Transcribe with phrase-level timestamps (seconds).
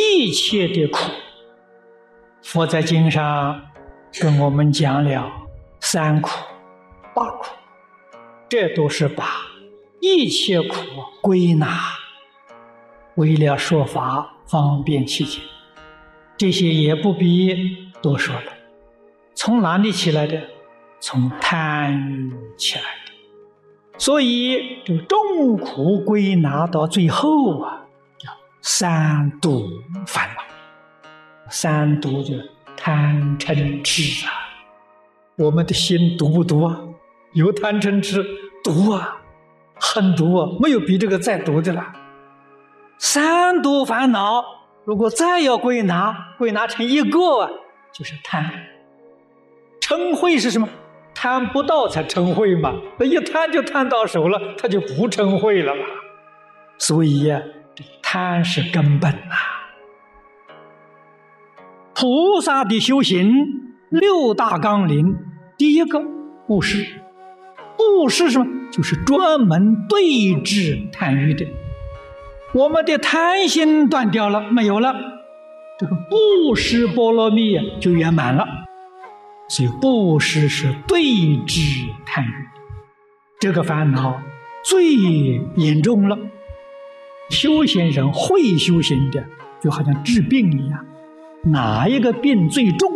[0.00, 0.98] 一切的苦。
[2.42, 3.62] 佛在经上
[4.20, 5.30] 跟我们讲了
[5.80, 6.30] 三苦、
[7.14, 7.46] 八苦，
[8.48, 9.24] 这都是把
[10.00, 10.76] 一切苦
[11.20, 11.68] 归纳，
[13.16, 15.42] 为了说法方便起见。
[16.36, 18.52] 这些也不必多说了。
[19.34, 20.42] 从哪里起来的？
[20.98, 23.12] 从贪起来的。
[23.98, 27.79] 所以这个众苦归纳到最后啊，
[28.62, 29.68] 三毒
[30.06, 30.42] 烦恼。
[31.48, 32.34] 三毒就
[32.76, 34.32] 贪嗔痴啊。
[35.36, 36.78] 我们的心毒不毒啊？
[37.32, 38.24] 有贪嗔痴，
[38.62, 39.16] 毒啊，
[39.74, 41.92] 很毒啊，没有比这个再毒的了。
[42.98, 44.44] 三毒烦恼，
[44.84, 47.50] 如果再要归纳，归纳成一个，啊，
[47.92, 48.52] 就是贪。
[49.80, 50.68] 嗔恚是什么？
[51.14, 55.82] 贪不到才嗔恚嘛，那一贪就贪到手了，他就不嗔恚了嘛。
[56.78, 57.59] 所以呀，这
[58.12, 59.36] 贪是根本呐。
[61.94, 63.30] 菩萨的修行
[63.88, 65.16] 六大纲领，
[65.56, 66.02] 第一个
[66.48, 66.84] 布施，
[67.76, 68.46] 布施什么？
[68.72, 71.46] 就是专门对治贪欲的。
[72.52, 74.92] 我们的贪心断掉了，没有了，
[75.78, 78.44] 这个布施波罗蜜就圆满了。
[79.48, 81.00] 所以布施是对
[81.46, 81.60] 治
[82.04, 82.48] 贪欲，
[83.38, 84.20] 这个烦恼
[84.64, 84.94] 最
[85.54, 86.18] 严重了。
[87.30, 89.24] 修行人会修行的，
[89.62, 90.84] 就好像治病一样，
[91.44, 92.90] 哪一个病最重，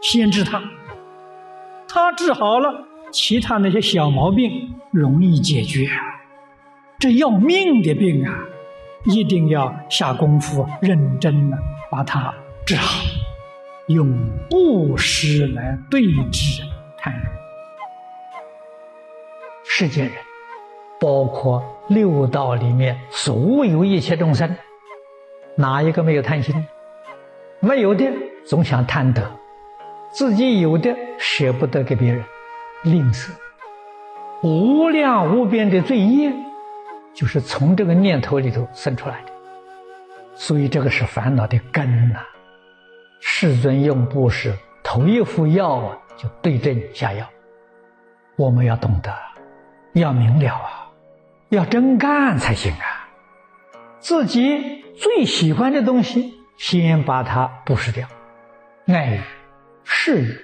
[0.00, 0.62] 先治它，
[1.88, 5.88] 他治好了，其他那些小毛病容易解决。
[6.98, 8.34] 这要命的病啊，
[9.04, 11.56] 一定要下功夫，认真的
[11.90, 12.34] 把它
[12.66, 13.02] 治好。
[13.86, 14.06] 用
[14.50, 16.62] 布施来对治
[16.98, 17.26] 贪欲，
[19.64, 20.14] 世间人，
[21.00, 24.56] 包括六道里面所有一切众生，
[25.56, 26.66] 哪一个没有贪心？
[27.60, 28.04] 没有的
[28.46, 29.30] 总想贪得，
[30.10, 32.24] 自己有的舍不得给别人，
[32.84, 33.30] 吝啬，
[34.42, 36.32] 无量无边的罪业，
[37.14, 39.32] 就是从这个念头里头生出来的，
[40.34, 42.20] 所以这个是烦恼的根呐。
[43.20, 44.54] 世尊用布施，
[44.84, 47.26] 头一副药啊，就对症下药。
[48.36, 49.12] 我们要懂得，
[49.94, 50.87] 要明了啊，
[51.48, 53.08] 要真干才行啊。
[54.00, 58.06] 自己最喜欢的东西，先把它布施掉。
[58.86, 59.20] 爱欲、
[59.84, 60.38] 事欲，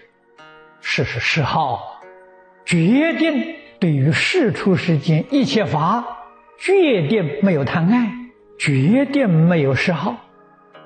[0.81, 2.01] 事是嗜好，
[2.65, 6.05] 决定对于世出世间一切法，
[6.59, 8.11] 决定没有贪爱，
[8.59, 10.17] 决定没有嗜好。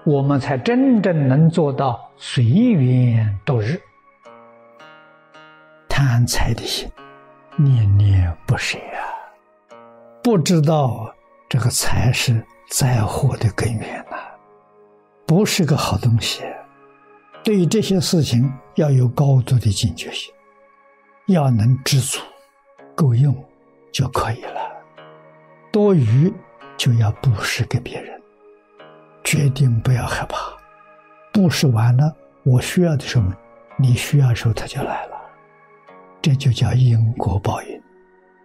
[0.04, 3.80] 我们才真正能做到随缘度日。
[5.88, 6.88] 贪财的心，
[7.56, 9.07] 念念不舍啊！
[10.22, 11.14] 不知道
[11.48, 14.16] 这个财是灾祸的根源呐，
[15.26, 16.42] 不是个好东西。
[17.42, 20.32] 对于这些事情要有高度的警觉性，
[21.28, 22.20] 要能知足，
[22.94, 23.34] 够用
[23.90, 24.60] 就可以了。
[25.72, 26.32] 多余
[26.76, 28.20] 就要布施给别人。
[29.24, 30.38] 决定不要害怕，
[31.32, 32.14] 布施完了，
[32.44, 33.24] 我需要的时候，
[33.76, 35.16] 你需要的时候，他就来了，
[36.20, 37.82] 这就叫因果报应，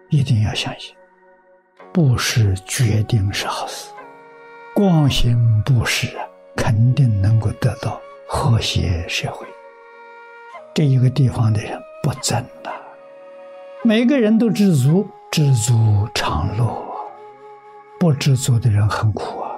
[0.09, 0.93] 一定要相信，
[1.93, 3.91] 布施决定是好事，
[4.73, 9.45] 光行布施啊，肯定能够得到和谐社会。
[10.73, 12.73] 这一个地方的人不争了，
[13.83, 16.83] 每个人都知足，知足常乐，
[17.99, 19.51] 不知足的人很苦啊。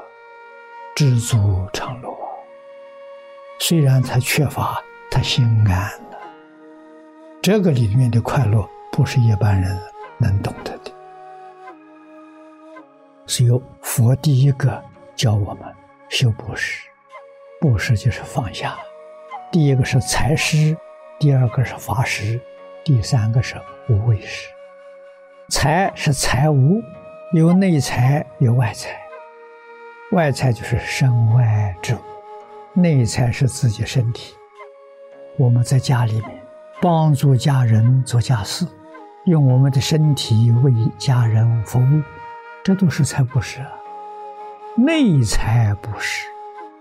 [0.94, 2.10] 知足常乐，
[3.60, 4.78] 虽然他缺乏，
[5.10, 6.18] 他心安了。
[7.42, 9.80] 这个里面的快乐，不是一般人
[10.18, 10.85] 能懂得的。
[13.28, 14.82] 是由佛第一个
[15.16, 15.64] 教我们
[16.10, 16.88] 修布施，
[17.60, 18.78] 布施就是放下。
[19.52, 20.78] 第一个是财施，
[21.20, 22.40] 第二个是法施，
[22.84, 23.56] 第三个是
[23.90, 24.48] 无畏施。
[25.50, 26.82] 财是财无，
[27.34, 28.96] 有内财，有外财。
[30.12, 32.00] 外财就是身外之物，
[32.74, 34.36] 内财是自己身体。
[35.38, 36.40] 我们在家里面
[36.80, 38.68] 帮助家人做家事，
[39.26, 42.02] 用我们的身体为家人服务，
[42.66, 43.64] 这都是财布施。
[44.76, 46.28] 内财布施，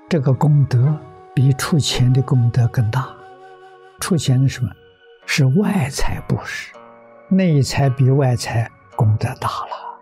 [0.09, 0.99] 这个功德
[1.35, 3.15] 比出钱的功德更大。
[4.01, 4.71] 出钱的什么？
[5.27, 6.73] 是外财布施，
[7.29, 8.67] 内财比外财
[8.97, 10.01] 功德大了。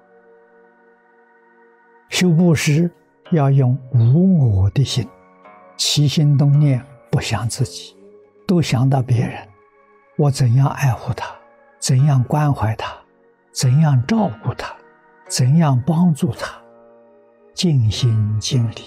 [2.08, 2.88] 修布施。
[3.32, 5.08] 要用无我的心，
[5.78, 7.96] 起心动念不想自己，
[8.46, 9.48] 都想到别人。
[10.18, 11.34] 我怎样爱护他，
[11.78, 12.92] 怎样关怀他，
[13.50, 14.70] 怎样照顾他，
[15.34, 16.60] 怎样帮助他，
[17.54, 18.82] 尽心尽力，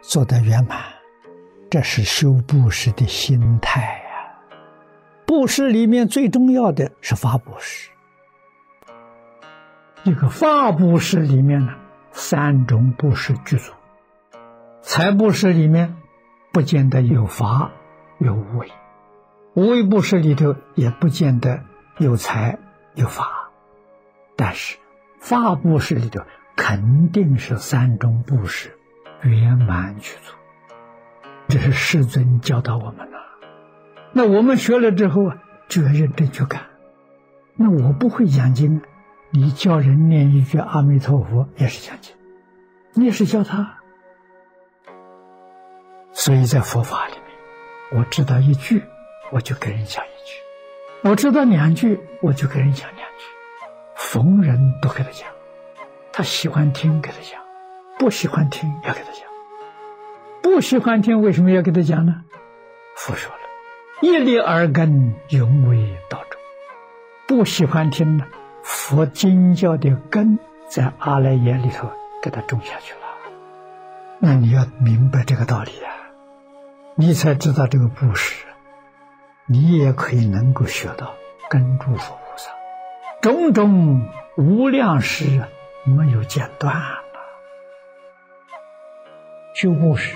[0.00, 0.78] 做得圆满，
[1.68, 4.34] 这是修布施的心态呀。
[5.26, 7.90] 布施里面最重要的是法布施。
[10.04, 11.74] 这个法布施里面呢，
[12.12, 13.70] 三种布施具足。
[14.80, 15.94] 财布施里面
[16.50, 17.70] 不见得有法
[18.16, 18.72] 有无为，
[19.52, 21.60] 无为布施里头也不见得
[21.98, 22.58] 有财
[22.94, 23.50] 有法，
[24.34, 24.78] 但是
[25.24, 26.20] 法布施里头
[26.54, 28.76] 肯定是三种布施
[29.22, 30.34] 圆满具足。
[31.48, 33.16] 这是世尊教导我们的。
[34.12, 36.66] 那我们学了之后啊，就要认真去干。
[37.56, 38.82] 那我不会讲经。
[39.30, 42.14] 你叫人念一句阿弥陀佛也是讲经，
[42.92, 43.78] 你也是教他。
[46.12, 48.82] 所以在佛法里面，我知道一句，
[49.32, 53.24] 我就给人讲一句；我知道两句，我就给人讲两句。
[54.14, 55.28] 逢人都给他讲，
[56.12, 57.42] 他喜欢听给他讲，
[57.98, 59.24] 不喜欢听要给他讲。
[60.40, 62.22] 不喜欢听为什么要给他讲呢？
[62.96, 63.38] 佛说了，
[64.02, 66.40] 一粒耳根，永为道中。
[67.26, 68.24] 不喜欢听呢？
[68.62, 70.38] 佛经教的根
[70.68, 71.90] 在阿赖耶里头
[72.22, 73.00] 给它种下去了，
[74.20, 75.90] 那你要明白这个道理啊，
[76.94, 78.46] 你才知道这个布施，
[79.46, 81.12] 你也可以能够学到
[81.50, 82.16] 跟住佛
[83.24, 84.02] 种种
[84.36, 85.24] 无量事
[85.84, 87.00] 没有间断了。
[89.54, 90.14] 修布施，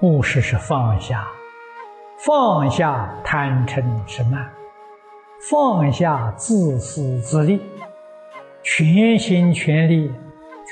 [0.00, 1.28] 布施是放下，
[2.24, 4.50] 放下贪嗔痴慢。
[5.50, 7.60] 放下自私自利，
[8.62, 10.10] 全心全力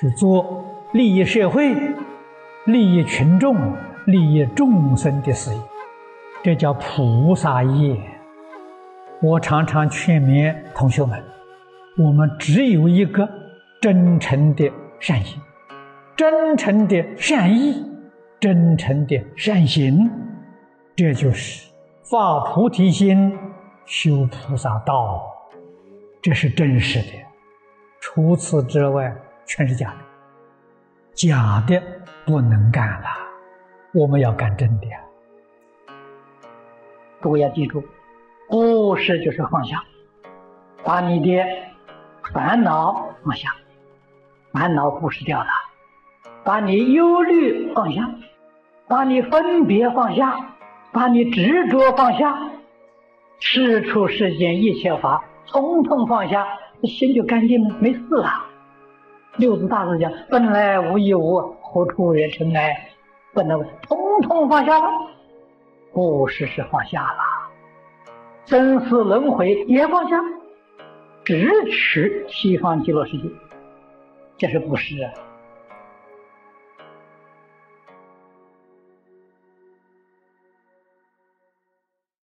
[0.01, 1.77] 去做利益社会、
[2.65, 3.77] 利益群众、
[4.07, 5.61] 利益众生的事业，
[6.43, 8.01] 这叫菩萨业。
[9.23, 11.23] 我常常劝勉同学们：
[11.97, 13.29] 我们只有一个
[13.81, 14.71] 真诚的
[15.01, 15.41] 善心、
[16.17, 17.85] 真诚的善意、
[18.39, 20.11] 真诚的善行，
[20.95, 21.71] 这就是
[22.03, 23.37] 发菩提心。
[23.87, 25.23] 修菩萨道，
[26.23, 27.23] 这是真实的。
[28.01, 29.15] 除此之外，
[29.45, 29.97] 全是假的。
[31.13, 31.83] 假的
[32.25, 33.07] 不能干了，
[33.93, 34.87] 我们要干真的。
[37.21, 37.85] 各位要记住，
[38.49, 39.83] 布施就是放下，
[40.85, 41.45] 把你的
[42.33, 43.55] 烦恼放下，
[44.53, 45.47] 烦恼布施掉了；
[46.45, 48.09] 把你忧虑放下，
[48.87, 50.57] 把你分别放下，
[50.93, 52.51] 把你执着放下。
[53.41, 56.47] 事出世间一切法，统统放下，
[56.85, 58.31] 心就干净了，没事了。
[59.37, 62.89] 六祖大师讲：“本来无一物，何处惹尘埃？”
[63.35, 64.89] 本来统统放下了，
[65.93, 67.19] 不是是放下了，
[68.47, 70.21] 生死轮回也放下，
[71.25, 73.29] 只取西方极乐世界，
[74.37, 75.13] 这是不是啊？